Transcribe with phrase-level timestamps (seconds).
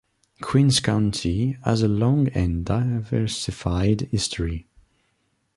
[0.41, 4.65] Queens County has a long and diversified history.